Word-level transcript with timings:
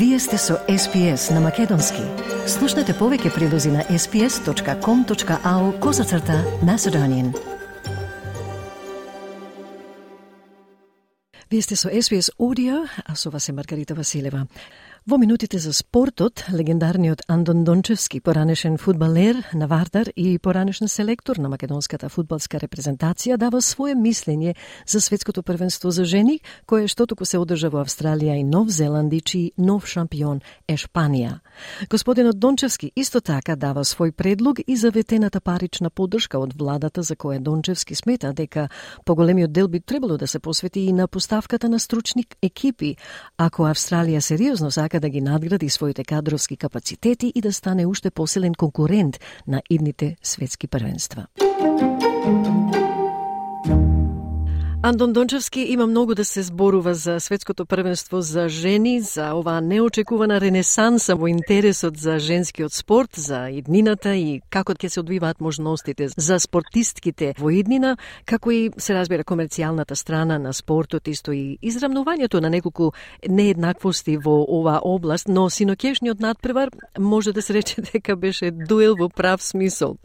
Вие 0.00 0.18
сте 0.18 0.38
со 0.38 0.54
SPS 0.68 1.30
на 1.34 1.40
Македонски. 1.44 2.00
Слушнете 2.48 2.94
повеќе 2.96 3.34
прилози 3.34 3.68
на 3.68 3.82
sps.com.au 3.84 5.64
козацрта 5.76 6.38
на 6.64 6.78
Седонин. 6.80 7.34
Вие 11.50 11.60
сте 11.62 11.76
со 11.76 11.92
SPS 11.92 12.32
Audio, 12.40 12.88
а 13.04 13.14
со 13.14 13.30
вас 13.30 13.48
е 13.48 13.52
Маргарита 13.52 13.94
Василева. 13.94 14.46
Во 15.06 15.16
минутите 15.16 15.58
за 15.58 15.72
спортот, 15.72 16.44
легендарниот 16.52 17.22
Андон 17.26 17.64
Дончевски, 17.64 18.20
поранешен 18.20 18.76
фудбалер 18.76 19.36
на 19.54 19.66
Вардар 19.66 20.12
и 20.16 20.38
поранешен 20.38 20.88
селектор 20.88 21.36
на 21.36 21.48
македонската 21.48 22.08
фудбалска 22.08 22.58
репрезентација, 22.60 23.38
дава 23.40 23.62
свое 23.64 23.94
мислење 23.96 24.54
за 24.86 25.00
светското 25.00 25.42
првенство 25.42 25.90
за 25.90 26.04
жени, 26.04 26.40
кое 26.66 26.84
што 26.84 27.06
току 27.06 27.24
се 27.24 27.40
одржа 27.40 27.70
во 27.72 27.80
Австралија 27.80 28.36
и 28.36 28.44
Нов 28.44 28.68
Зеланд 28.68 29.12
и 29.16 29.22
чиј 29.24 29.52
нов 29.56 29.88
шампион 29.88 30.42
е 30.68 30.76
Шпанија. 30.76 31.40
Господинот 31.88 32.38
Дончевски 32.38 32.92
исто 32.94 33.20
така 33.24 33.56
дава 33.56 33.84
свој 33.84 34.12
предлог 34.12 34.60
и 34.66 34.76
за 34.76 34.90
ветената 34.90 35.40
парична 35.40 35.88
поддршка 35.88 36.38
од 36.38 36.52
владата 36.52 37.02
за 37.02 37.16
која 37.16 37.40
Дончевски 37.40 37.94
смета 37.94 38.34
дека 38.34 38.68
поголемиот 39.06 39.52
дел 39.52 39.68
би 39.68 39.80
требало 39.80 40.18
да 40.18 40.26
се 40.26 40.38
посвети 40.38 40.80
и 40.80 40.92
на 40.92 41.08
поставката 41.08 41.68
на 41.68 41.80
стручни 41.80 42.26
екипи, 42.42 42.96
ако 43.38 43.62
Австралија 43.62 44.20
сериозно 44.20 44.70
сака 44.90 45.00
да 45.00 45.08
ги 45.08 45.20
надгради 45.20 45.68
своите 45.68 46.04
кадровски 46.04 46.56
капацитети 46.56 47.32
и 47.34 47.40
да 47.40 47.52
стане 47.52 47.86
уште 47.86 48.10
посилен 48.10 48.54
конкурент 48.54 49.20
на 49.46 49.62
идните 49.70 50.16
светски 50.22 50.66
првенства. 50.66 51.26
Андон 54.82 55.12
Дончевски 55.12 55.60
има 55.60 55.86
многу 55.86 56.14
да 56.14 56.24
се 56.24 56.42
зборува 56.42 56.94
за 56.94 57.20
светското 57.20 57.66
првенство 57.66 58.20
за 58.20 58.48
жени, 58.48 59.00
за 59.00 59.34
оваа 59.34 59.60
неочекувана 59.60 60.40
ренесанса 60.40 61.16
во 61.16 61.28
интересот 61.28 61.98
за 62.00 62.18
женскиот 62.18 62.72
спорт, 62.72 63.10
за 63.12 63.50
иднината 63.52 64.14
и 64.16 64.40
како 64.48 64.72
ќе 64.72 64.88
се 64.88 65.00
одвиваат 65.04 65.40
можностите 65.40 66.08
за 66.16 66.38
спортистките 66.40 67.34
во 67.36 67.50
иднина, 67.52 67.98
како 68.24 68.50
и 68.50 68.70
се 68.80 68.96
разбира 68.96 69.20
комерцијалната 69.20 69.92
страна 69.92 70.38
на 70.38 70.54
спортот, 70.56 71.12
исто 71.12 71.36
и 71.36 71.58
израмнувањето 71.60 72.40
на 72.40 72.48
неколку 72.48 72.92
нееднаквости 73.28 74.16
во 74.16 74.46
оваа 74.48 74.80
област, 74.80 75.28
но 75.28 75.50
синокешниот 75.50 76.20
надпревар 76.20 76.70
може 76.98 77.32
да 77.36 77.42
се 77.42 77.54
рече 77.54 77.82
дека 77.92 78.16
беше 78.16 78.50
дуел 78.50 78.96
во 78.96 79.10
прав 79.12 79.44
смисол, 79.44 79.98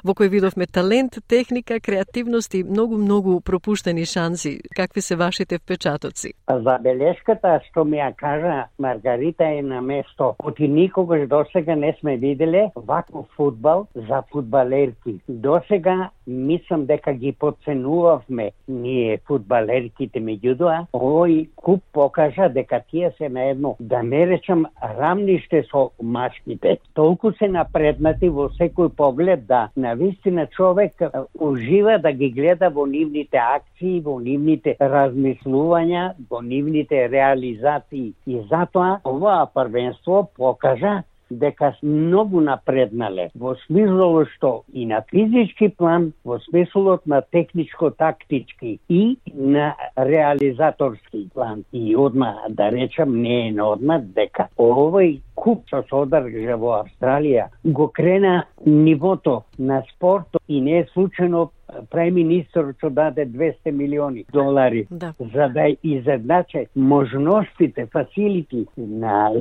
во 0.00 0.16
кој 0.16 0.32
видовме 0.32 0.64
талент, 0.66 1.20
техника, 1.28 1.76
креативност 1.76 2.54
и 2.54 2.64
многу-многу 2.64 3.40
пропуштени 3.44 4.13
шанси. 4.14 4.60
Какви 4.76 5.00
се 5.00 5.16
вашите 5.16 5.58
впечатоци? 5.58 6.30
Забелешката 6.66 7.58
што 7.66 7.84
ми 7.84 7.98
ја 7.98 8.10
кажа 8.16 8.56
Маргарита 8.78 9.44
е 9.58 9.62
на 9.62 9.80
место. 9.80 10.34
Оти 10.38 10.68
никогаш 10.68 11.28
досега 11.28 11.76
не 11.76 11.92
сме 12.00 12.16
виделе 12.16 12.70
ваков 12.76 13.26
фудбал 13.36 13.86
за 13.94 14.22
фудбалерки. 14.32 15.20
Досега 15.28 16.10
мислам 16.26 16.86
дека 16.86 17.12
ги 17.12 17.32
подценувавме 17.32 18.50
ние 18.68 19.18
фудбалерките, 19.26 20.20
меѓутоа 20.20 20.86
овој 20.94 21.48
куп 21.56 21.82
покажа 21.92 22.48
дека 22.48 22.80
тие 22.90 23.12
се 23.18 23.28
на 23.28 23.48
едно, 23.50 23.76
да 23.80 24.02
не 24.02 24.26
речам, 24.26 24.66
рамниште 24.98 25.62
со 25.70 25.90
машките. 26.02 26.78
Толку 26.94 27.32
се 27.38 27.48
напреднати 27.48 28.28
во 28.28 28.48
секој 28.58 28.88
поглед 28.96 29.46
да 29.46 29.68
на 29.76 29.94
вистина 29.94 30.46
човек 30.46 31.02
ужива 31.40 31.98
да 31.98 32.12
ги 32.12 32.30
гледа 32.30 32.70
во 32.70 32.86
нивните 32.86 33.38
акции, 33.38 34.00
во 34.00 34.18
нивните 34.20 34.76
размислувања, 34.80 36.14
во 36.30 36.40
нивните 36.42 37.08
реализации. 37.08 38.12
И 38.26 38.40
затоа 38.50 39.00
оваа 39.04 39.46
првенство 39.54 40.28
покажа 40.36 41.02
дека 41.30 41.72
многу 41.82 42.40
напреднале 42.40 43.30
во 43.34 43.54
смислово 43.66 44.24
што 44.34 44.52
и 44.72 44.86
на 44.86 45.02
физички 45.10 45.68
план, 45.68 46.12
во 46.24 46.38
смислот 46.48 47.06
на 47.06 47.22
техничко-тактички 47.22 48.78
и 48.88 49.16
на 49.34 49.74
реализаторски 49.96 51.28
план. 51.34 51.64
И 51.72 51.96
одма 51.96 52.34
да 52.48 52.70
речам 52.70 53.20
не 53.22 53.48
е 53.48 53.52
на 53.52 53.70
одма 53.72 53.98
дека 53.98 54.48
овој 54.58 55.20
куп 55.34 55.66
што 55.68 55.82
се 55.88 55.96
одржа 55.96 56.56
во 56.60 56.78
Австралија 56.82 57.48
го 57.64 57.88
крена 57.88 58.44
нивото 58.66 59.42
на 59.58 59.82
спортот 59.90 60.42
и 60.48 60.60
не 60.60 60.78
е 60.78 60.86
случайно 60.92 61.50
преминистерот 61.90 62.76
што 62.78 62.90
даде 62.90 63.26
200 63.26 63.70
милиони 63.70 64.24
долари 64.32 64.86
да. 64.90 65.14
за 65.34 65.48
да 65.48 65.68
изедначе 65.82 66.66
можностите, 66.76 67.86
фасилити 67.86 68.66
на 68.76 69.32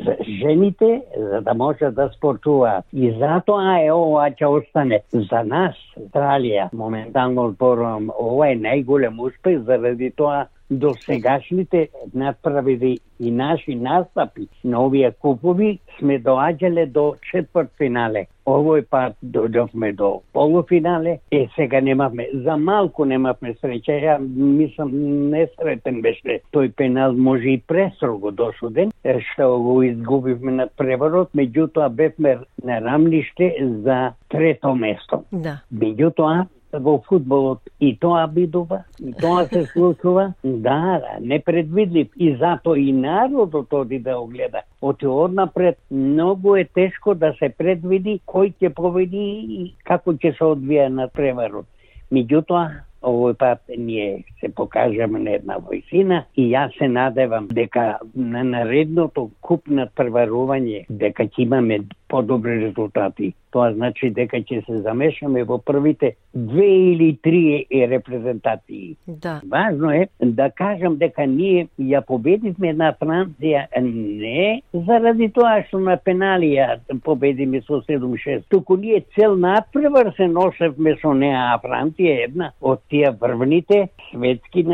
жените 0.42 1.02
за 1.18 1.42
да 1.42 1.54
може 1.54 1.92
да 1.92 2.10
спортуваат. 2.18 2.86
И 2.94 3.12
затоа 3.20 3.80
е 3.82 3.92
ова 3.92 4.30
ќе 4.32 4.46
остане 4.46 5.02
за 5.12 5.44
нас, 5.44 5.76
Австралија, 5.98 6.70
моментално 6.74 7.52
зборувам, 7.52 8.10
ова 8.20 8.50
е 8.52 8.58
најголем 8.58 9.20
успех 9.20 9.64
заради 9.68 10.12
тоа 10.12 10.48
до 10.80 10.94
сегашните 11.06 11.90
надправили 12.14 13.00
и 13.20 13.32
наши 13.32 13.76
настапи 13.76 14.48
на 14.64 14.86
овие 14.86 15.12
купови 15.12 15.80
сме 16.00 16.20
доаѓале 16.20 16.86
до 16.86 17.16
четврт 17.32 17.72
финале. 17.78 18.28
Овој 18.46 18.84
пат 18.92 19.16
дојдовме 19.24 19.94
до 19.96 20.22
полуфинале, 20.34 21.20
е 21.32 21.48
сега 21.56 21.80
немавме, 21.82 22.28
за 22.34 22.58
малку 22.58 23.06
немавме 23.06 23.54
среќа, 23.62 23.96
ја 24.04 24.18
мислам 24.20 24.92
несретен 25.32 26.02
беше 26.02 26.42
тој 26.52 26.74
пенал, 26.76 27.14
може 27.14 27.54
и 27.54 27.62
престрого 27.68 28.32
досуден, 28.32 28.92
што 29.32 29.48
го 29.64 29.78
изгубивме 29.84 30.52
на 30.52 30.68
преварот, 30.68 31.32
меѓутоа 31.32 31.88
бевме 31.90 32.40
на 32.64 32.82
рамниште 32.82 33.54
за 33.86 34.12
трето 34.30 34.76
место. 34.76 35.24
Да. 35.32 35.62
Меѓутоа, 35.72 36.48
во 36.80 36.98
фудбалот 37.08 37.60
и 37.80 37.94
тоа 38.00 38.26
бидува, 38.28 38.84
и 39.00 39.14
тоа 39.14 39.46
се 39.46 39.66
случува, 39.74 40.34
да, 40.44 41.00
да, 41.04 41.18
непредвидлив 41.22 42.08
и 42.18 42.36
затоа 42.36 42.80
и 42.80 42.92
народот 42.94 43.74
оди 43.74 44.00
да 44.00 44.18
го 44.20 44.28
гледа. 44.28 44.62
Оти 44.82 45.08
однапред 45.08 45.78
многу 45.92 46.56
е 46.56 46.66
тешко 46.66 47.16
да 47.16 47.34
се 47.40 47.50
предвиди 47.50 48.20
кој 48.28 48.54
ќе 48.60 48.74
победи 48.74 49.28
и 49.60 49.74
како 49.84 50.14
ќе 50.14 50.34
се 50.38 50.50
одвија 50.54 50.90
на 50.90 51.08
преварот. 51.08 51.66
Меѓутоа, 52.14 52.84
овој 53.04 53.36
пат 53.38 53.62
ние 53.78 54.24
се 54.40 54.50
покажаме 54.50 55.20
на 55.20 55.36
една 55.38 55.58
војсина 55.60 56.24
и 56.36 56.50
јас 56.54 56.78
се 56.78 56.88
надевам 56.88 57.48
дека 57.52 58.00
на 58.16 58.44
наредното 58.44 59.30
куп 59.42 59.68
на 59.68 59.88
преварување 59.98 60.86
дека 60.90 61.28
ќе 61.28 61.46
имаме 61.48 61.82
подобри 62.14 62.60
резултати. 62.66 63.34
Тоа 63.54 63.72
значи 63.74 64.10
дека 64.14 64.38
ќе 64.42 64.60
се 64.66 64.80
замешаме 64.86 65.42
во 65.50 65.58
првите 65.58 66.12
две 66.34 66.68
или 66.92 67.08
три 67.26 67.66
репрезентации. 67.90 68.96
Да. 69.08 69.42
Важно 69.50 69.92
е 69.92 70.08
да 70.22 70.50
кажам 70.50 70.98
дека 71.02 71.26
ние 71.26 71.68
ја 71.80 72.04
победивме 72.06 72.74
на 72.74 72.92
Франција 73.02 73.66
не 73.82 74.62
заради 74.74 75.30
тоа 75.34 75.64
што 75.68 75.82
на 75.82 75.98
пенали 75.98 76.54
ја 76.54 76.78
победиме 77.06 77.62
со 77.66 77.82
7-6, 77.82 78.46
туку 78.50 78.78
ние 78.78 79.02
цел 79.16 79.36
надпревар 79.38 80.14
се 80.18 80.28
носевме 80.28 80.96
со 81.02 81.14
неа, 81.18 81.54
а 81.54 81.60
Франција 81.66 82.14
е 82.20 82.30
една 82.30 82.52
од 82.62 82.82
тие 82.90 83.10
врвните 83.22 83.88
светски 84.12 84.66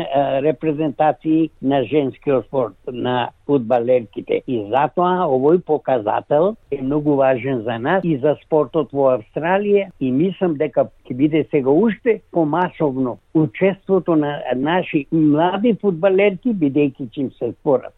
репрезентации 0.44 1.50
на 1.62 1.84
женскиот 1.84 2.46
спорт, 2.46 2.76
на 2.86 3.30
фудбалерките. 3.50 4.42
И 4.46 4.60
затоа 4.70 5.26
овој 5.26 5.60
показател 5.66 6.54
е 6.70 6.80
многу 6.82 7.16
важен 7.18 7.62
за 7.66 7.78
нас 7.78 8.04
и 8.06 8.16
за 8.22 8.36
спортот 8.44 8.92
во 8.94 9.10
Австралија 9.16 9.88
и 10.00 10.10
мислам 10.14 10.56
дека 10.60 10.86
ќе 11.06 11.16
биде 11.22 11.44
сега 11.50 11.70
уште 11.70 12.20
помасовно 12.32 13.18
учеството 13.34 14.16
на 14.16 14.36
наши 14.56 15.06
млади 15.12 15.74
фудбалерки 15.82 16.54
бидејќи 16.54 17.10
чим 17.14 17.30
се 17.38 17.52
спорат 17.52 17.94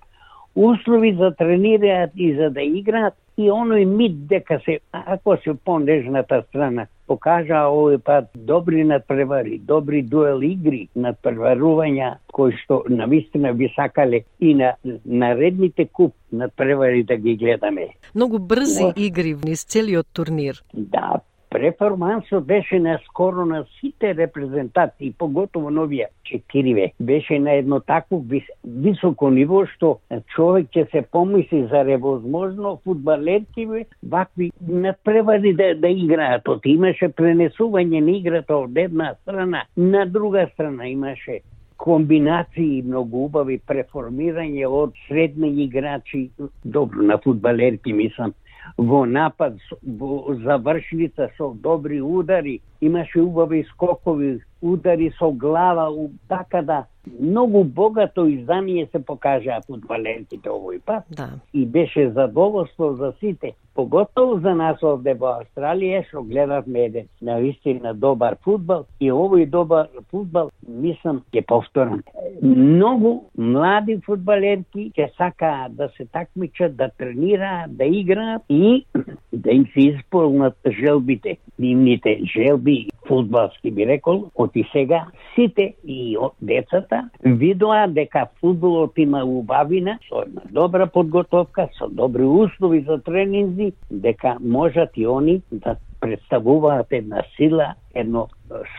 услови 0.54 1.14
за 1.18 1.30
тренираат 1.30 2.10
и 2.16 2.34
за 2.34 2.50
да 2.50 2.62
играат 2.62 3.14
и 3.36 3.48
оној 3.50 3.84
мит 3.84 4.26
дека 4.28 4.60
се, 4.64 4.78
ако 4.92 5.36
се 5.36 5.54
понежната 5.64 6.42
страна, 6.48 6.86
покажа 7.06 7.64
овој 7.68 7.98
пат 7.98 8.28
добри 8.34 8.84
надпревари, 8.84 9.58
добри 9.58 10.02
дуел 10.02 10.42
игри, 10.44 10.88
надпреварувања 10.96 12.16
кои 12.32 12.52
што 12.60 12.82
навистина 12.88 13.54
би 13.54 13.72
сакале 13.76 14.24
и 14.40 14.54
на 14.54 14.74
наредните 15.06 15.88
куп 15.88 16.14
надпревари 16.32 17.02
да 17.02 17.16
ги 17.16 17.36
гледаме. 17.36 17.88
Многу 18.14 18.38
брзи 18.38 18.92
игри 18.96 19.34
вниз 19.34 19.64
целиот 19.64 20.06
турнир. 20.12 20.62
Да, 20.74 21.20
Преформансот 21.52 22.46
беше 22.46 22.78
на 22.78 22.98
скоро 23.04 23.46
на 23.46 23.64
сите 23.80 24.14
репрезентации, 24.16 25.12
поготово 25.18 25.68
новија 25.68 26.06
четириве. 26.24 26.92
Беше 27.00 27.38
на 27.38 27.58
едно 27.60 27.80
такво 27.80 28.22
вис, 28.30 28.46
високо 28.64 29.28
ниво 29.30 29.66
што 29.74 29.90
човек 30.32 30.72
ќе 30.72 30.86
се 30.90 31.02
помисли 31.02 31.66
за 31.68 31.84
ревозможно 31.84 32.78
фудбалерки 32.84 33.68
вакви 34.02 34.50
надпревари 34.68 35.52
да, 35.52 35.74
да 35.74 35.88
играат. 35.88 36.48
От 36.48 36.64
имаше 36.64 37.12
пренесување 37.12 38.00
на 38.00 38.16
играта 38.16 38.56
од 38.56 38.76
една 38.76 39.14
страна 39.20 39.66
на 39.76 40.06
друга 40.06 40.48
страна 40.54 40.88
имаше 40.88 41.42
комбинации 41.82 42.82
многу 42.86 43.24
убави 43.26 43.58
преформирање 43.68 44.68
од 44.68 44.94
средни 45.08 45.50
играчи, 45.64 46.28
добро 46.64 47.02
на 47.02 47.18
фудбалерки 47.18 47.92
мислам, 47.92 48.34
во 48.76 49.04
напад, 49.06 49.58
во 49.82 50.34
завршница 50.34 51.30
со 51.36 51.50
добри 51.52 52.00
удари, 52.00 52.60
имаше 52.80 53.20
убави 53.20 53.64
скокови, 53.70 54.42
удари 54.62 55.10
со 55.18 55.30
глава, 55.32 55.90
така 56.28 56.62
да 56.62 56.84
многу 57.20 57.64
богато 57.64 58.26
издание 58.26 58.88
се 58.92 59.02
покажаа 59.04 59.60
фудбалерките 59.66 60.48
овој 60.48 60.80
пат. 60.86 61.04
Да. 61.10 61.28
И 61.52 61.66
беше 61.66 62.10
задоволство 62.10 62.92
за 62.94 63.12
сите, 63.20 63.52
поготово 63.74 64.38
за 64.40 64.54
нас 64.54 64.82
овде 64.82 65.14
во 65.18 65.32
Австралија, 65.40 66.04
што 66.08 66.22
гледавме 66.22 66.86
еден 66.86 67.08
наистина 67.22 67.94
добар 67.94 68.36
фудбал 68.44 68.86
и 69.00 69.10
овој 69.10 69.48
добар 69.50 69.88
фудбал, 70.10 70.50
мислам, 70.68 71.22
ќе 71.34 71.44
повторам. 71.46 72.02
Многу 72.42 73.28
млади 73.36 73.98
фудбалерки 74.06 74.90
ќе 74.96 75.10
сакаат 75.16 75.76
да 75.76 75.88
се 75.96 76.06
такмичат, 76.06 76.76
да 76.76 76.90
тренираат, 76.98 77.76
да 77.76 77.84
играат 77.84 78.42
и 78.48 78.84
да 79.32 79.50
им 79.50 79.66
се 79.74 79.88
исполнат 79.88 80.56
желбите, 80.66 81.36
нивните 81.62 82.20
желби, 82.36 82.88
фудбалски 83.08 83.70
би 83.70 83.86
рекол, 83.86 84.30
оти 84.34 84.64
сега 84.72 85.06
сите 85.34 85.74
и 85.86 86.16
децата 86.42 87.10
видоа 87.24 87.86
дека 87.88 88.26
фудбалот 88.40 88.98
има 88.98 89.24
убавина, 89.24 89.98
со 90.08 90.22
една 90.26 90.42
добра 90.50 90.86
подготовка, 90.86 91.68
со 91.78 91.88
добри 91.88 92.24
услови 92.24 92.80
за 92.88 92.98
тренинзи, 93.02 93.72
дека 93.90 94.36
можат 94.40 94.90
и 94.96 95.06
они 95.06 95.42
да 95.52 95.76
представуваат 96.00 96.86
една 96.90 97.22
сила, 97.36 97.74
едно 97.94 98.28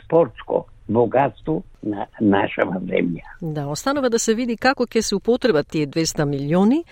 спортско 0.03 0.65
богатство 0.89 1.63
на 1.83 2.05
нашава 2.21 2.79
земја. 2.79 3.23
Да, 3.41 3.67
останува 3.67 4.09
да 4.09 4.19
се 4.19 4.35
види 4.35 4.57
како 4.57 4.85
ќе 4.87 5.01
се 5.01 5.15
употребат 5.15 5.67
тие 5.67 5.87
200 5.87 6.25
милиони 6.25 6.83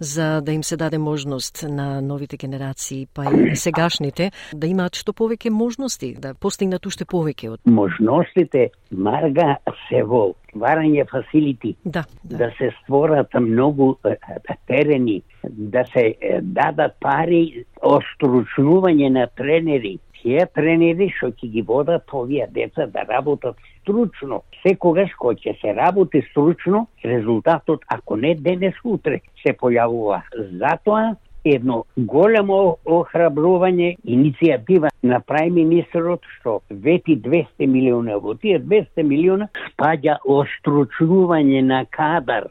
за 0.00 0.40
да 0.40 0.52
им 0.52 0.62
се 0.62 0.76
даде 0.76 0.98
можност 0.98 1.64
на 1.68 2.00
новите 2.00 2.36
генерации, 2.36 3.06
па 3.14 3.24
и 3.24 3.56
сегашните, 3.56 4.30
да 4.54 4.66
имаат 4.66 4.96
што 4.96 5.12
повеќе 5.12 5.50
можности, 5.50 6.14
да 6.18 6.34
постигнат 6.34 6.86
уште 6.86 7.04
повеќе 7.04 7.48
од 7.48 7.60
Можностите, 7.64 8.70
Марга, 8.90 9.56
се 9.88 10.02
во 10.02 10.34
стварање 10.54 11.04
фасилити, 11.10 11.76
Да, 11.84 12.04
да. 12.24 12.36
да 12.36 12.50
се 12.58 12.70
створат 12.82 13.34
многу 13.34 13.94
терени, 14.66 15.22
да 15.44 15.84
се 15.92 16.14
дадат 16.42 16.96
пари 17.00 17.64
остручнување 17.82 19.08
на 19.10 19.26
тренери. 19.36 19.98
Тие 20.24 20.46
тренери 20.56 21.10
што 21.12 21.28
ќе 21.36 21.50
ги 21.52 21.62
водат 21.68 22.12
овие 22.16 22.46
деца 22.48 22.86
да 22.88 23.02
работат 23.08 23.58
стручно. 23.82 24.40
Секогаш 24.62 25.12
кој 25.20 25.36
ќе 25.42 25.52
се 25.60 25.74
работи 25.76 26.22
стручно, 26.30 26.86
резултатот, 27.04 27.84
ако 27.92 28.16
не 28.16 28.32
денес, 28.34 28.78
утре, 28.84 29.20
се 29.42 29.52
појавува. 29.52 30.22
Затоа 30.62 31.12
едно 31.44 31.82
големо 31.96 32.78
охрабрување, 32.88 33.90
иницијатива 34.16 34.88
на 35.04 35.20
прај 35.20 35.52
министерот 35.52 36.24
што 36.38 36.62
вети 36.70 37.18
200 37.20 37.68
милиона. 37.68 38.16
Во 38.16 38.32
тие 38.40 38.62
200 38.64 39.04
милиона 39.04 39.50
спаѓа 39.68 40.16
остручнување 40.24 41.60
на 41.68 41.84
кадар, 41.84 42.48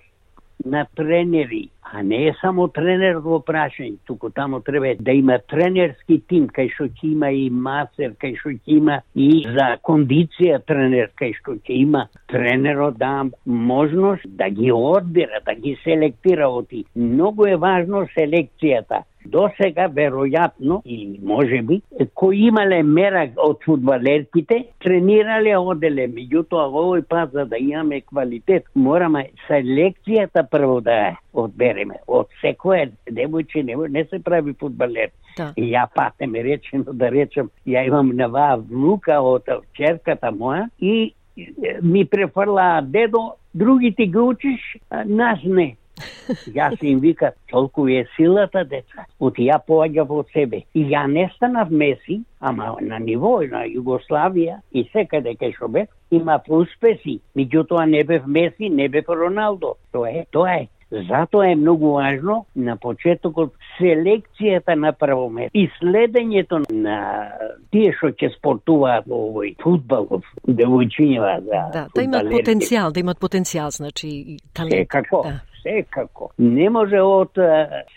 на 0.65 0.85
тренери, 0.95 1.69
а 1.93 2.03
не 2.03 2.27
е 2.27 2.33
само 2.41 2.67
тренер 2.67 3.19
во 3.21 3.39
прашање, 3.43 3.99
туку 4.07 4.29
таму 4.33 4.61
треба 4.65 4.95
да 4.99 5.13
има 5.13 5.37
тренерски 5.51 6.21
тим, 6.29 6.47
кај 6.47 6.71
што 6.73 6.87
ќе 6.89 7.11
има 7.11 7.29
и 7.31 7.49
масер, 7.49 8.15
кај 8.21 8.37
што 8.39 8.55
ќе 8.55 8.77
има 8.79 8.99
и 9.15 9.43
за 9.45 9.67
кондиција 9.85 10.61
тренер, 10.65 11.11
кај 11.19 11.35
што 11.39 11.57
ќе 11.59 11.79
има 11.83 12.07
тренерот 12.31 12.97
да 12.97 13.25
можност 13.45 14.25
да 14.25 14.49
ги 14.49 14.71
одбира, 14.71 15.43
да 15.45 15.55
ги 15.55 15.77
селектира 15.83 16.49
оти. 16.49 16.85
Многу 16.95 17.45
е 17.45 17.55
важно 17.55 18.07
селекцијата. 18.17 19.03
До 19.25 19.47
сега, 19.57 19.87
веројатно, 19.87 20.81
или 20.85 21.19
може 21.23 21.61
би, 21.61 21.81
кои 22.13 22.47
имале 22.47 22.83
мера 22.83 23.23
од 23.37 23.63
фудбалерките, 23.65 24.65
тренирале 24.83 25.55
оделе. 25.57 26.07
Меѓутоа, 26.11 26.67
овој 26.67 27.05
пат, 27.07 27.31
за 27.31 27.45
да 27.45 27.57
имаме 27.57 28.01
квалитет, 28.01 28.67
мораме 28.75 29.29
селекцијата 29.47 30.43
прво 30.51 30.81
да 30.81 31.15
одбереме. 31.33 32.01
Од 32.07 32.29
секој 32.43 32.91
девојче 33.09 33.63
не, 33.63 33.77
не 33.89 34.05
се 34.05 34.19
прави 34.19 34.53
фудбалер. 34.59 35.11
Да. 35.37 35.51
И 35.57 35.71
ја 35.71 35.87
патеме 35.95 36.43
речено 36.43 36.93
да 36.93 37.09
речем, 37.11 37.49
ја 37.65 37.87
имам 37.87 38.11
нова 38.15 38.55
внука 38.59 39.19
од 39.21 39.49
черката 39.73 40.29
моја 40.31 40.67
и 40.79 41.13
ми 41.81 42.05
префрла 42.05 42.81
дедо, 42.81 43.33
другите 43.53 44.05
ги 44.05 44.17
учиш, 44.17 44.77
нас 45.05 45.39
не. 45.45 45.75
Јас 46.57 46.77
им 46.81 46.99
вика, 46.99 47.31
толку 47.51 47.87
е 47.87 48.05
силата, 48.15 48.63
деца. 48.63 49.05
От 49.19 49.37
ја 49.37 49.59
поаѓа 49.67 50.07
во 50.09 50.23
себе. 50.33 50.63
И 50.73 50.85
ја 50.89 51.05
не 51.07 51.29
станав 51.35 51.69
Меси, 51.69 52.23
ама 52.39 52.75
на 52.81 52.99
ниво 52.99 53.39
на 53.41 53.65
Југославија 53.67 54.59
и 54.71 54.87
секаде 54.93 55.35
кај 55.35 55.55
што 55.55 55.67
бев, 55.67 55.87
има 56.11 56.39
успеси. 56.47 57.19
Меѓутоа 57.37 57.85
не 57.89 58.03
бев 58.03 58.25
Меси, 58.25 58.69
не 58.69 58.89
бев 58.89 59.05
Роналдо. 59.09 59.75
Тоа 59.91 60.09
е, 60.09 60.25
тоа 60.31 60.55
е. 60.61 60.67
Затоа 60.93 61.47
е 61.51 61.55
многу 61.55 61.95
важно 61.95 62.45
на 62.55 62.75
почетокот 62.77 63.53
селекцијата 63.79 64.75
на 64.75 64.91
прво 64.93 65.29
место 65.29 65.57
и 65.57 65.69
следењето 65.81 66.59
на 66.69 66.97
тие 67.71 67.95
што 67.97 68.11
ќе 68.13 68.29
спортуваат 68.35 69.07
во 69.09 69.17
овој 69.31 69.55
фудбал, 69.63 70.21
девојчињава 70.47 71.39
за 71.47 71.61
Да, 71.73 71.87
да 71.95 72.01
фудбалерки. 72.01 72.35
потенцијал, 72.37 72.93
да 72.93 72.99
имат 72.99 73.17
потенцијал, 73.17 73.71
значи 73.71 74.07
и 74.07 74.37
талент. 74.53 74.85
Секако, 74.85 75.23
Да 75.25 75.39
секако. 75.63 76.29
Не 76.39 76.69
може 76.69 77.01
од 77.01 77.39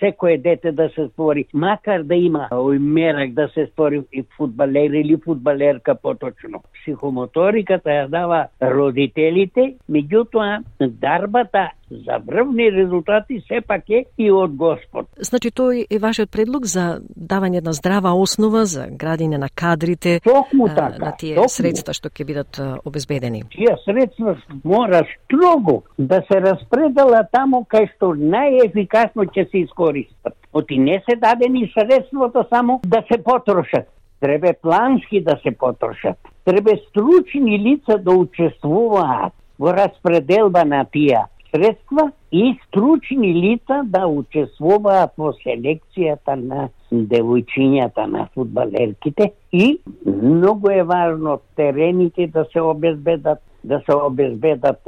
секое 0.00 0.38
дете 0.38 0.72
да 0.72 0.88
се 0.94 1.08
створи, 1.08 1.46
макар 1.52 2.02
да 2.02 2.14
има 2.14 2.48
овој 2.52 2.78
мерак 2.78 3.34
да 3.34 3.48
се 3.54 3.66
створи 3.66 4.02
и 4.12 4.24
фудбалер 4.36 4.90
или 4.90 5.16
фудбалерка 5.24 5.94
поточно. 5.94 6.62
Психомоториката 6.80 7.90
ја 7.90 8.08
дава 8.08 8.46
родителите, 8.62 9.74
меѓутоа 9.90 10.62
дарбата 10.80 11.70
за 11.90 12.18
врвни 12.26 12.72
резултати 12.72 13.42
сепак 13.48 13.90
е 13.90 14.04
и 14.18 14.30
од 14.32 14.56
Господ. 14.56 15.06
Значи 15.20 15.50
тој 15.50 15.86
е 15.90 15.98
вашиот 15.98 16.30
предлог 16.30 16.64
за 16.66 17.00
давање 17.16 17.58
една 17.58 17.72
здрава 17.72 18.12
основа 18.14 18.64
за 18.66 18.86
градење 18.90 19.36
на 19.38 19.48
кадрите, 19.48 20.20
Токму 20.20 20.68
така. 20.68 20.98
на 20.98 21.12
тие 21.18 21.34
токму. 21.34 21.48
средства 21.48 21.92
што 21.94 22.08
ќе 22.08 22.24
бидат 22.24 22.60
обезбедени. 22.84 23.42
тие 23.50 23.76
средства 23.84 24.36
мора 24.64 25.04
строго 25.14 25.82
да 25.98 26.22
се 26.32 26.40
распредела 26.40 27.22
таму 27.32 27.64
кај 27.70 27.88
што 27.94 28.14
најефикасно 28.14 29.26
ќе 29.30 29.50
се 29.50 29.58
искористат. 29.58 30.34
Оти 30.52 30.78
не 30.78 31.02
се 31.10 31.16
дадени 31.16 31.72
средствата 31.78 32.46
само 32.48 32.80
да 32.84 33.02
се 33.12 33.22
потрошат. 33.22 33.86
Треба 34.20 34.54
плански 34.62 35.20
да 35.20 35.38
се 35.42 35.50
потрошат. 35.58 36.16
Треба 36.44 36.70
стручни 36.88 37.58
лица 37.58 37.98
да 37.98 38.10
учествуваат 38.10 39.32
во 39.58 39.72
распределба 39.72 40.64
на 40.64 40.84
тие 40.84 41.20
средства 41.56 42.12
и 42.32 42.58
стручни 42.68 43.34
лица 43.34 43.82
да 43.84 44.06
учествуваат 44.06 45.12
во 45.18 45.32
селекцијата 45.40 46.36
на 46.36 46.68
девојчињата 46.92 48.06
на 48.06 48.28
фудбалерките. 48.34 49.32
И 49.52 49.78
многу 50.06 50.70
е 50.70 50.82
важно 50.82 51.40
терените 51.56 52.26
да 52.26 52.46
се 52.52 52.60
обезбедат 52.60 53.38
да 53.66 53.80
се 53.90 53.96
обезбедат 53.96 54.78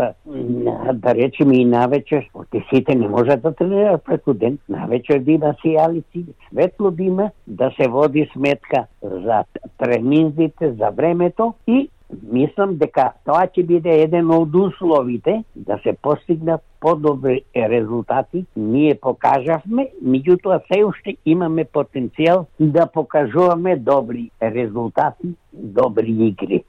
да 0.95 1.15
речеме 1.15 1.57
и 1.57 1.65
навечер, 1.65 2.29
оти 2.35 2.65
сите 2.75 2.95
не 2.95 3.09
можат 3.09 3.43
да 3.43 3.55
тренираат 3.55 4.05
преку 4.05 4.35
ден, 4.35 4.59
навечер 4.69 5.19
да 5.19 5.33
има 5.33 5.55
сијалици, 5.65 6.25
светло 6.49 6.91
да 6.91 7.03
има, 7.03 7.31
да 7.47 7.71
се 7.81 7.89
води 7.89 8.29
сметка 8.33 8.87
за 9.03 9.45
тренинзите, 9.79 10.73
за 10.73 10.91
времето 10.91 11.55
и 11.67 11.89
мислам 12.11 12.77
дека 12.81 13.11
тоа 13.27 13.47
ќе 13.53 13.65
биде 13.67 13.95
еден 14.03 14.31
од 14.35 14.55
условите 14.55 15.43
да 15.55 15.79
се 15.83 15.93
постигнат 16.03 16.63
подобри 16.81 17.43
резултати. 17.57 18.45
Ние 18.57 18.95
покажавме, 18.95 19.89
меѓутоа 20.05 20.61
се 20.69 20.85
уште 20.85 21.17
имаме 21.25 21.65
потенцијал 21.65 22.47
да 22.61 22.87
покажуваме 22.87 23.77
добри 23.77 24.31
резултати, 24.43 25.35
добри 25.53 26.17
игри. 26.31 26.65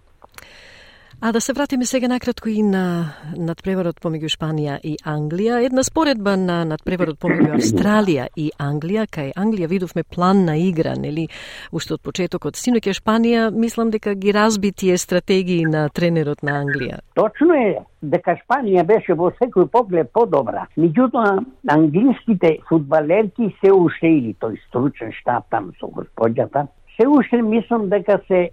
А 1.22 1.32
да 1.32 1.42
се 1.42 1.54
вратиме 1.54 1.86
сега 1.86 2.08
накратко 2.08 2.50
и 2.50 2.62
на 2.64 3.12
надпреварот 3.36 3.98
помеѓу 4.00 4.30
Шпанија 4.32 4.78
и 4.88 4.94
Англија. 5.04 5.58
Една 5.68 5.84
споредба 5.84 6.38
на 6.40 6.62
надпреварот 6.64 7.20
помеѓу 7.20 7.58
Австралија 7.58 8.30
и 8.40 8.46
Англија. 8.56 9.04
Кај 9.04 9.34
Англија 9.36 9.68
видовме 9.68 10.06
план 10.08 10.46
на 10.48 10.56
игра, 10.56 10.94
нели, 10.96 11.28
уште 11.76 11.98
од 11.98 12.04
почетокот. 12.08 12.56
Синоќа 12.56 12.96
Шпанија, 13.02 13.50
мислам 13.52 13.92
дека 13.92 14.16
ги 14.16 14.32
разби 14.32 14.72
тие 14.72 14.96
стратегии 14.98 15.68
на 15.68 15.90
тренерот 15.90 16.40
на 16.40 16.56
Англија. 16.64 17.04
Точно 17.20 17.52
е 17.52 17.76
дека 18.00 18.40
Шпанија 18.40 18.88
беше 18.88 19.20
во 19.20 19.34
секој 19.44 19.68
поглед 19.68 20.14
подобра. 20.16 20.70
Меѓутоа, 20.80 21.44
англиските 21.68 22.62
фудбалерки 22.72 23.52
се 23.60 23.76
уште 23.76 24.08
или 24.08 24.38
тој 24.40 24.56
стручен 24.70 25.12
штаб 25.20 25.52
там 25.52 25.74
со 25.84 25.92
господјата, 25.92 26.70
се 26.96 27.08
уште 27.08 27.42
мислам 27.42 27.90
дека 27.90 28.22
се 28.28 28.50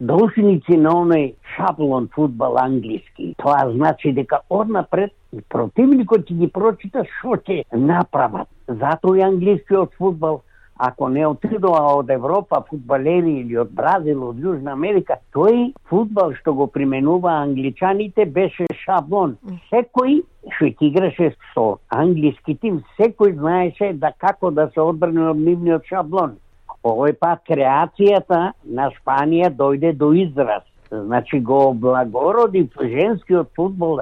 е, 0.00 0.04
должници 0.04 0.76
на 0.76 0.90
оној 0.90 1.34
шаблон 1.56 2.08
фудбал 2.14 2.58
англиски. 2.58 3.34
Тоа 3.38 3.70
значи 3.72 4.12
дека 4.12 4.40
однапред 4.48 5.12
противникот 5.48 6.26
ќе 6.28 6.38
ги 6.38 6.48
прочита 6.48 7.04
што 7.18 7.36
ќе 7.36 7.64
направат. 7.72 8.48
Затоа 8.68 9.18
и 9.18 9.22
англискиот 9.22 9.94
фудбал 9.98 10.42
ако 10.80 11.08
не 11.08 11.26
отидоа 11.26 11.80
од 11.98 12.10
Европа 12.10 12.62
фудбалери 12.68 13.40
или 13.42 13.58
од 13.60 13.68
Бразил, 13.76 14.22
од 14.30 14.38
Јужна 14.40 14.72
Америка, 14.72 15.18
тој 15.36 15.74
фудбал 15.90 16.32
што 16.38 16.54
го 16.56 16.66
применува 16.72 17.34
англичаните 17.42 18.24
беше 18.24 18.64
шаблон. 18.84 19.36
Секој 19.68 20.22
што 20.56 20.70
ќе 20.70 20.88
играше 20.88 21.34
со 21.52 21.66
англиски 21.92 22.56
тим, 22.56 22.80
секој 22.96 23.36
знаеше 23.36 23.92
да 23.92 24.14
како 24.16 24.50
да 24.50 24.70
се 24.72 24.80
одбране 24.80 25.28
од 25.34 25.36
нивниот 25.36 25.84
шаблон. 25.84 26.38
Овој 26.84 27.12
пат 27.20 27.42
креацијата 27.48 28.52
на 28.64 28.88
Шпанија 28.94 29.50
дојде 29.56 29.92
до 29.92 30.12
израз. 30.16 30.62
Значи 30.90 31.40
го 31.40 31.58
облагороди 31.70 32.68
женскиот 32.80 33.50
футбол, 33.56 34.00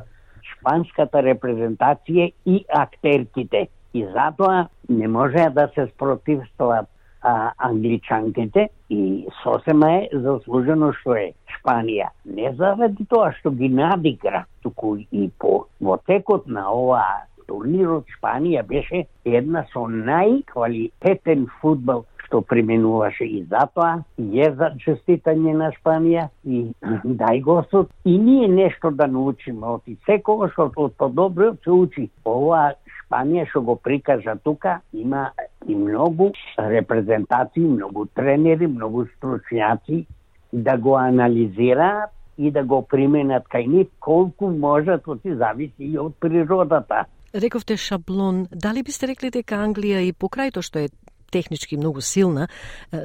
шпанската 0.52 1.22
репрезентација 1.22 2.30
и 2.46 2.64
актерките 2.68 3.66
и 3.94 4.04
затоа 4.14 4.68
не 4.88 5.08
може 5.08 5.48
да 5.54 5.68
се 5.74 5.86
спротивстват 5.86 6.88
а, 7.22 7.52
англичанките 7.58 8.68
и 8.90 9.26
сосема 9.42 9.92
е 9.92 10.08
заслужено 10.12 10.92
што 11.00 11.16
е 11.18 11.32
Шпанија. 11.56 12.12
Не 12.24 12.52
заради 12.56 13.04
тоа 13.10 13.32
што 13.40 13.50
ги 13.50 13.68
надигра, 13.68 14.44
туку 14.62 14.96
и 14.96 15.30
по 15.38 15.66
во 15.80 15.98
текот 16.06 16.46
на 16.46 16.68
ова 16.70 17.02
турнирот 17.48 18.06
Шпанија 18.16 18.62
беше 18.62 19.06
една 19.24 19.64
со 19.72 19.88
најквалитетен 19.88 21.48
фудбал 21.60 22.04
што 22.28 22.42
применуваше 22.44 23.24
и 23.24 23.42
затоа 23.48 24.04
е 24.18 24.50
за 24.60 24.70
честитање 24.84 25.56
на 25.56 25.70
Шпанија 25.76 26.28
и 26.44 26.68
дај 27.22 27.40
Господ 27.42 27.90
и 28.04 28.18
ние 28.18 28.48
нешто 28.48 28.90
да 28.90 29.08
научиме 29.08 29.66
од 29.78 29.88
секогаш 30.06 30.52
од 30.58 30.94
подобро 31.00 31.54
се 31.64 31.70
учи. 31.70 32.08
Ова 32.24 32.74
Шпанија 33.00 33.48
што 33.48 33.64
го 33.64 33.76
прикажа 33.76 34.36
тука 34.44 34.80
има 34.92 35.30
и 35.66 35.74
многу 35.74 36.32
репрезентации, 36.58 37.64
многу 37.64 38.06
тренери, 38.14 38.66
многу 38.66 39.06
стручњаци 39.16 40.04
да 40.52 40.76
го 40.76 40.96
анализираат 40.96 42.10
и 42.38 42.50
да 42.50 42.62
го 42.62 42.82
применат 42.86 43.48
кај 43.50 43.66
нив 43.66 43.88
колку 44.00 44.50
можат, 44.50 45.02
тоа 45.04 45.18
си 45.22 45.34
зависи 45.34 45.90
и 45.92 45.98
од 45.98 46.14
природата. 46.20 47.04
Рековте 47.34 47.76
шаблон, 47.76 48.46
дали 48.52 48.82
бисте 48.82 49.08
рекли 49.10 49.30
дека 49.30 49.58
Англија 49.64 50.04
и 50.06 50.14
покрај 50.14 50.54
тоа 50.54 50.62
што 50.62 50.84
е 50.86 50.88
технички 51.30 51.76
многу 51.76 52.00
силна, 52.00 52.48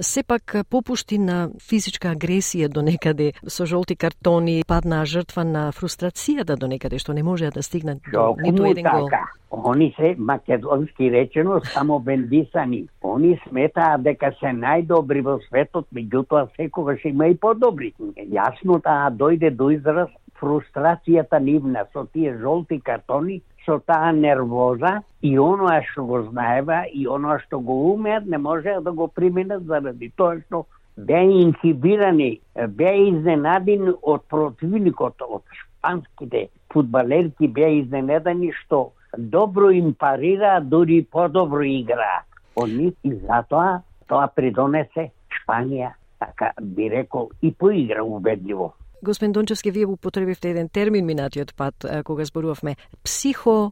сепак 0.02 0.56
попушти 0.70 1.18
на 1.18 1.50
физичка 1.62 2.14
агресија 2.14 2.68
до 2.68 2.82
некаде 2.82 3.34
со 3.48 3.66
жолти 3.66 3.96
картони, 3.96 4.64
паднаа 4.68 5.06
жртва 5.06 5.44
на 5.44 5.70
фрустрацијата 5.72 6.58
до 6.58 6.68
некаде 6.68 7.00
што 7.00 7.14
не 7.14 7.24
можеа 7.24 7.52
да 7.52 7.64
стигнат 7.64 8.00
до 8.12 8.36
ниту 8.40 8.66
еден 8.66 8.84
гол. 8.84 9.10
Така. 9.10 9.30
Они 9.54 9.94
се 10.00 10.16
македонски 10.18 11.12
речено 11.12 11.62
само 11.62 12.00
бендисани. 12.00 12.88
Они 13.04 13.40
сметаа 13.48 14.00
дека 14.02 14.32
се 14.40 14.50
најдобри 14.50 15.22
во 15.22 15.38
светот, 15.46 15.86
меѓутоа 15.94 16.48
секогаш 16.58 17.06
има 17.06 17.28
и 17.30 17.38
подобри. 17.38 17.94
Јасно 18.18 18.82
таа 18.82 19.12
дојде 19.14 19.52
до 19.54 19.70
израз 19.70 20.10
фрустрацијата 20.42 21.40
нивна 21.40 21.86
со 21.94 22.08
тие 22.14 22.34
жолти 22.42 22.80
картони 22.82 23.42
со 23.66 23.80
таа 23.80 24.12
нервоза 24.12 25.02
и 25.22 25.38
оноа 25.40 25.82
што 25.90 26.06
го 26.06 26.22
знаева 26.30 26.84
и 26.92 27.08
оноа 27.08 27.40
што 27.46 27.60
го 27.60 27.76
умеат 27.94 28.26
не 28.26 28.38
можеа 28.38 28.82
да 28.82 28.92
го 28.92 29.08
приминат 29.08 29.64
заради 29.64 30.12
тоа 30.18 30.40
што 30.46 30.66
беа 30.98 31.24
инхибирани, 31.24 32.40
беа 32.56 32.94
изненадени 33.10 33.96
од 34.02 34.28
противникот, 34.30 35.22
од 35.22 35.44
шпанските 35.62 36.48
фудбалерки 36.74 37.48
беа 37.48 37.72
изненадени 37.80 38.52
што 38.64 38.92
добро 39.18 39.72
им 39.72 39.94
парира, 39.94 40.60
дури 40.62 41.02
подобро 41.04 41.64
игра. 41.64 42.24
Од 42.56 42.70
нив 42.70 42.94
и 43.04 43.16
затоа 43.26 43.82
тоа 44.08 44.28
придонесе 44.36 45.10
Шпанија, 45.34 45.94
така 46.20 46.52
би 46.62 46.90
рекол, 46.90 47.32
и 47.42 47.52
поигра 47.52 48.04
убедливо. 48.04 48.74
Господин 49.04 49.32
Дончевски, 49.32 49.72
вие 49.72 49.86
употребивте 49.86 50.50
еден 50.50 50.70
термин 50.70 51.06
минатиот 51.06 51.56
пат, 51.58 51.86
кога 52.04 52.26
зборувавме 52.26 52.76
психо... 53.04 53.72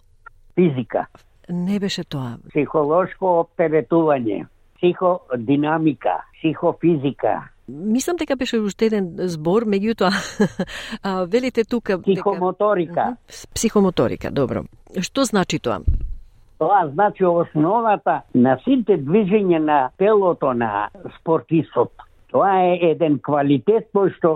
Физика. 0.56 1.08
Не 1.50 1.80
беше 1.80 2.04
тоа. 2.04 2.36
Психолошко 2.50 3.26
оптеретување, 3.44 4.46
психодинамика, 4.76 6.18
психофизика. 6.36 7.48
Мислам 7.68 8.20
дека 8.20 8.36
беше 8.36 8.60
уште 8.60 8.92
еден 8.92 9.08
збор, 9.32 9.64
меѓутоа 9.64 10.12
велите 11.32 11.64
тука 11.64 12.02
психомоторика. 12.02 13.16
Дека... 13.16 13.48
Психомоторика, 13.56 14.32
добро. 14.32 14.66
Што 15.00 15.24
значи 15.24 15.60
тоа? 15.60 15.80
Тоа 16.60 16.88
значи 16.92 17.26
основата 17.26 18.22
на 18.36 18.60
сите 18.68 19.00
движења 19.00 19.60
на 19.64 19.80
телото 19.98 20.54
на 20.54 20.90
спортистот 21.20 21.92
Тоа 22.32 22.52
е 22.64 22.92
еден 22.92 23.18
квалитет 23.20 23.90
кој 23.96 24.14
што 24.16 24.30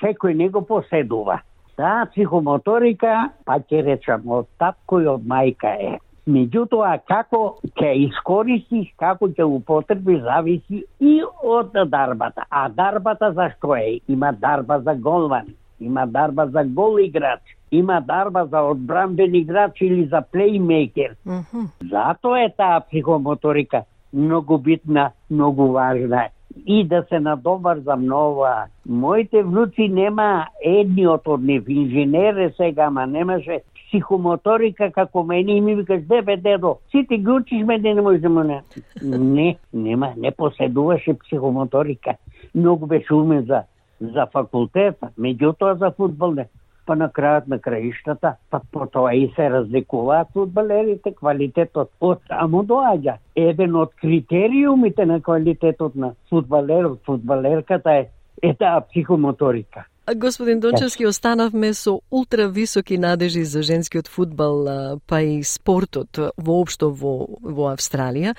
секој 0.00 0.32
не 0.38 0.48
го 0.48 0.62
поседува. 0.64 1.42
Таа 1.76 2.06
психомоторика, 2.12 3.30
па 3.44 3.58
ќе 3.60 3.82
речам, 3.84 4.24
од 4.30 4.48
татко 4.62 5.00
и 5.02 5.08
од 5.10 5.26
мајка 5.28 5.74
е. 5.76 5.98
Меѓутоа, 6.24 6.94
како 7.04 7.40
ќе 7.76 7.90
искористиш, 8.06 8.86
како 8.96 9.28
ќе 9.28 9.44
употреби, 9.44 10.16
зависи 10.24 10.84
и 11.00 11.18
од 11.42 11.76
дарбата. 11.92 12.46
А 12.48 12.68
дарбата 12.72 13.32
за 13.36 13.50
што 13.56 13.74
е? 13.76 13.98
Има 14.08 14.32
дарба 14.32 14.78
за 14.80 14.94
голван, 14.94 15.52
има 15.80 16.06
дарба 16.06 16.46
за 16.46 16.64
гол 16.64 16.96
играч, 17.02 17.42
има 17.70 18.00
дарба 18.00 18.46
за 18.46 18.62
одбранбен 18.70 19.34
играч 19.34 19.82
или 19.82 20.06
за 20.06 20.22
плеймейкер. 20.32 21.16
Mm 21.26 21.42
-hmm. 21.42 21.66
Затоа 21.90 22.44
е 22.44 22.54
таа 22.56 22.80
психомоторика 22.80 23.84
многу 24.12 24.58
битна, 24.58 25.10
многу 25.30 25.66
важна 25.72 26.28
и 26.66 26.84
да 26.84 27.04
се 27.08 27.20
надоврзам 27.20 28.06
за 28.06 28.14
ова. 28.14 28.64
Моите 28.88 29.42
внуци 29.42 29.88
нема 29.88 30.46
едниот 30.64 31.28
од 31.28 31.42
нив 31.42 31.68
инженер 31.68 32.52
сега, 32.56 32.86
ама 32.86 33.06
немаше 33.06 33.60
психомоторика 33.74 34.90
како 34.90 35.24
мене 35.24 35.56
и 35.56 35.60
ми 35.60 35.74
викаш, 35.74 36.02
дебе, 36.02 36.36
дедо, 36.36 36.76
сите 36.90 37.18
ги 37.18 37.30
учиш 37.30 37.62
мене, 37.64 37.94
не 37.94 38.00
може 38.00 38.18
да 38.18 38.28
му 38.28 38.42
не. 38.42 38.62
Не, 39.02 39.56
нема, 39.72 40.12
не 40.16 40.30
поседуваше 40.30 41.18
психомоторика. 41.18 42.14
Многу 42.54 42.86
беше 42.86 43.14
умен 43.14 43.44
за, 43.48 43.62
за 44.00 44.26
факултета 44.32 45.08
меѓутоа 45.18 45.78
за 45.78 45.90
футбол 45.90 46.34
не 46.34 46.48
па 46.86 46.96
на 46.96 47.08
крајот 47.08 47.48
на 47.48 47.58
краиштата, 47.58 48.34
па 48.50 48.60
по 48.72 48.86
тоа 48.86 49.14
и 49.14 49.28
се 49.36 49.48
разликуваат 49.50 50.32
фудбалерите, 50.34 51.14
квалитетот 51.14 51.90
од 52.00 52.20
само 52.28 52.62
доаѓа. 52.64 53.16
Еден 53.36 53.76
од 53.76 53.94
критериумите 54.00 55.06
на 55.06 55.20
квалитетот 55.20 55.96
на 55.96 56.14
фудбалерот, 56.30 57.00
фудбалерката 57.06 57.98
е, 58.02 58.06
е 58.42 58.54
таа 58.54 58.80
психомоторика. 58.88 59.86
Господин 60.12 60.60
Дончевски, 60.60 61.06
останавме 61.06 61.72
со 61.72 62.00
ултра 62.10 62.48
високи 62.48 62.98
надежи 62.98 63.44
за 63.44 63.62
женскиот 63.62 64.08
фудбал, 64.08 65.00
па 65.06 65.20
и 65.22 65.42
спортот 65.42 66.18
воопшто 66.36 66.90
во, 66.90 67.40
во 67.40 67.70
Австралија. 67.72 68.34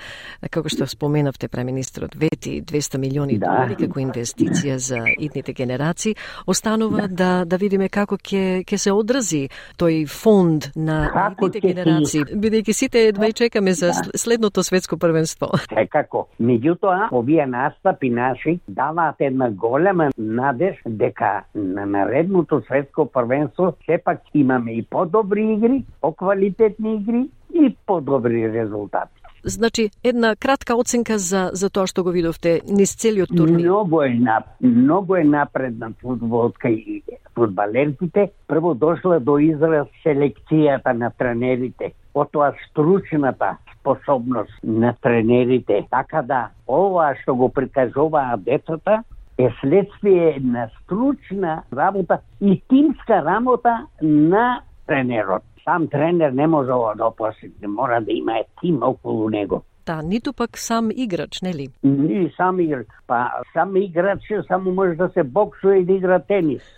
Како 0.46 0.70
што 0.70 0.86
споменавте, 0.86 1.48
преминистрот 1.50 2.14
вети 2.14 2.62
200 2.62 2.98
милиони 3.02 3.38
да. 3.38 3.50
долари 3.50 3.74
како 3.82 3.98
инвестиција 3.98 4.76
за 4.78 5.02
идните 5.18 5.52
генерации. 5.52 6.14
Останува 6.46 7.08
да, 7.08 7.42
да, 7.42 7.44
да 7.44 7.56
видиме 7.58 7.88
како 7.88 8.14
ќе 8.14 8.62
ќе 8.62 8.78
се 8.78 8.94
одрази 8.94 9.48
тој 9.74 10.06
фонд 10.06 10.70
на 10.76 11.10
како 11.10 11.50
идните 11.50 11.66
генерации, 11.66 12.22
си... 12.30 12.38
бидејќи 12.46 12.72
сите 12.78 13.04
едва 13.10 13.32
чекаме 13.32 13.74
за 13.74 13.90
да. 13.90 14.14
следното 14.14 14.62
светско 14.62 15.00
првенство. 15.02 15.50
Секако. 15.74 16.28
Меѓутоа, 16.38 17.10
овие 17.10 17.46
настапи 17.46 18.10
наши 18.10 18.60
даваат 18.68 19.18
една 19.18 19.50
голема 19.50 20.12
надеж 20.16 20.78
дека 20.86 21.42
на 21.56 21.86
наредното 21.86 22.62
светско 22.66 23.06
првенство 23.06 23.74
сепак 23.86 24.20
имаме 24.34 24.72
и 24.72 24.82
подобри 24.82 25.52
игри, 25.52 25.84
поквалитетни 26.00 26.94
игри 26.94 27.28
и 27.54 27.76
подобри 27.86 28.52
резултати. 28.52 29.12
Значи, 29.48 29.90
една 30.04 30.36
кратка 30.36 30.76
оценка 30.76 31.18
за, 31.18 31.50
за 31.52 31.70
тоа 31.70 31.86
што 31.86 32.02
го 32.02 32.10
видовте 32.10 32.60
низ 32.66 32.96
целиот 32.98 33.30
турнир. 33.30 33.68
Многу 33.70 34.02
е, 34.02 34.08
на, 34.18 34.42
многу 34.60 35.14
е 35.14 35.24
напредна 35.24 35.92
футболска 36.02 36.68
и 36.68 37.02
футбалерките. 37.34 38.30
Прво 38.48 38.74
дошла 38.74 39.20
до 39.20 39.38
израз 39.38 39.86
селекцијата 40.02 40.92
на 40.92 41.10
тренерите, 41.10 41.92
потоа 42.12 42.52
стручната 42.66 43.56
способност 43.78 44.50
на 44.64 44.94
тренерите. 45.02 45.86
Така 45.90 46.22
да, 46.22 46.48
ова 46.66 47.14
што 47.22 47.34
го 47.34 47.48
прикажуваат 47.48 48.42
децата, 48.42 49.04
е 49.38 49.50
следствие 49.60 50.40
на 50.44 50.70
стручна 50.82 51.62
работа 51.76 52.18
и 52.40 52.62
тимска 52.68 53.24
работа 53.24 53.86
на 54.02 54.60
тренерот. 54.86 55.42
Сам 55.64 55.88
тренер 55.88 56.30
не 56.30 56.46
може 56.46 56.72
ова 56.72 56.94
да 56.94 57.06
опосети, 57.06 57.66
мора 57.66 58.00
да 58.00 58.12
има 58.12 58.38
тим 58.60 58.82
околу 58.82 59.30
него 59.30 59.62
таа, 59.86 60.02
ниту 60.02 60.32
пак 60.32 60.58
сам 60.58 60.90
играч, 60.90 61.40
нели? 61.42 61.68
Ни 61.82 62.32
сам 62.36 62.60
играч. 62.60 62.86
Па 63.06 63.30
сам 63.52 63.76
играч 63.76 64.20
само 64.48 64.72
може 64.72 64.94
да 64.94 65.08
се 65.08 65.22
боксува 65.22 65.78
и 65.78 65.84
да 65.84 65.92
игра 65.92 66.18
тенис. 66.18 66.62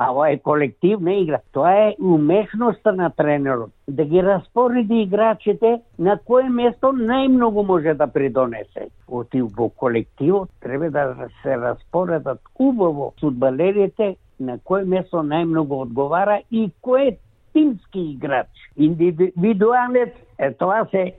А 0.00 0.12
ова 0.12 0.30
е 0.30 0.38
колективна 0.38 1.14
игра. 1.14 1.38
Тоа 1.52 1.72
е 1.72 1.96
умешноста 2.02 2.92
на 2.92 3.10
тренерот. 3.10 3.70
Да 3.88 4.04
ги 4.04 4.22
распореди 4.22 4.94
играчите 4.94 5.80
на 5.98 6.18
кое 6.24 6.48
место 6.48 6.92
најмногу 6.94 7.66
може 7.66 7.94
да 7.94 8.06
придонесе. 8.06 8.86
Оти 9.08 9.42
во 9.42 9.68
колективот 9.68 10.50
треба 10.60 10.90
да 10.90 11.28
се 11.42 11.56
распоредат 11.56 12.38
убаво 12.58 13.12
фудбалерите 13.20 14.16
на 14.40 14.58
кое 14.58 14.84
место 14.84 15.16
најмногу 15.16 15.82
одговара 15.82 16.42
и 16.50 16.70
кој 16.82 17.08
е 17.08 17.18
тимски 17.52 18.00
играч. 18.14 18.48
Индивидуалец, 18.76 20.14
е, 20.38 20.52
тоа 20.54 20.86
се 20.90 21.12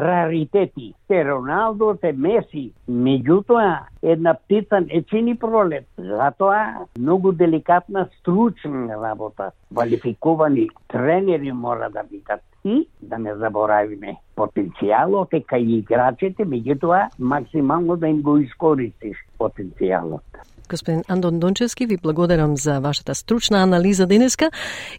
раритети. 0.00 0.94
Те 1.08 1.24
Роналдо, 1.24 1.94
те 2.00 2.12
Меси. 2.12 2.72
Меѓутоа, 2.90 3.78
една 4.02 4.34
птица 4.34 4.80
не 4.80 5.02
чини 5.02 5.34
пролет. 5.34 5.86
Затоа, 5.98 6.86
многу 6.98 7.32
деликатна, 7.32 8.08
стручна 8.18 8.96
работа. 9.02 9.50
Квалификувани 9.74 10.68
тренери 10.88 11.52
мора 11.52 11.90
да 11.90 12.02
бидат. 12.10 12.40
И, 12.64 12.88
да 13.02 13.18
не 13.18 13.34
заборавиме, 13.40 14.18
потенцијалот 14.36 15.32
е 15.32 15.40
кај 15.40 15.80
играчите, 15.80 16.44
меѓутоа, 16.44 17.08
максимално 17.18 17.96
да 17.96 18.08
им 18.08 18.20
го 18.22 18.36
искористиш 18.36 19.16
потенцијалот. 19.38 20.44
Господин 20.70 21.02
Андон 21.08 21.40
Дончевски, 21.40 21.86
ви 21.86 21.96
благодарам 21.96 22.56
за 22.56 22.80
вашата 22.80 23.14
стручна 23.14 23.62
анализа 23.62 24.06
денеска 24.06 24.50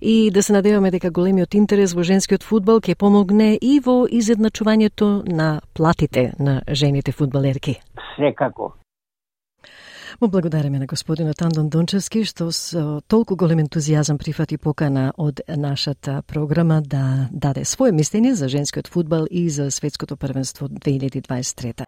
и 0.01 0.31
да 0.31 0.43
се 0.43 0.53
надеваме 0.53 0.91
дека 0.91 1.11
големиот 1.11 1.53
интерес 1.53 1.93
во 1.95 2.03
женскиот 2.03 2.43
фудбал 2.43 2.81
ќе 2.83 2.95
помогне 2.99 3.55
и 3.55 3.79
во 3.79 4.03
изедначувањето 4.11 5.23
на 5.31 5.61
платите 5.73 6.33
на 6.39 6.61
жените 6.67 7.11
фудбалерки. 7.11 7.79
Секако. 8.19 8.73
Му 10.21 10.27
благодараме 10.27 10.79
на 10.79 10.85
господинот 10.85 11.41
Андон 11.41 11.69
Дончевски 11.69 12.25
што 12.27 12.51
со 12.51 12.99
толку 13.07 13.35
голем 13.39 13.63
ентузијазам 13.63 14.19
прифати 14.19 14.57
покана 14.57 15.13
од 15.17 15.39
нашата 15.47 16.19
програма 16.27 16.81
да 16.81 17.29
даде 17.31 17.63
своје 17.63 17.95
мислење 17.95 18.35
за 18.35 18.51
женскиот 18.51 18.91
фудбал 18.91 19.25
и 19.31 19.49
за 19.49 19.71
светското 19.71 20.17
првенство 20.17 20.67
2023. 20.67 21.87